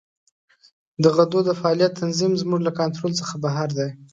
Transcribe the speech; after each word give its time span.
د 1.03 1.05
غدو 1.15 1.39
د 1.45 1.49
فعالیت 1.59 1.91
تنظیم 2.01 2.31
زموږ 2.41 2.59
له 2.67 2.71
کنترول 2.79 3.11
څخه 3.21 3.33
بهر 3.43 3.69
دی. 3.77 3.89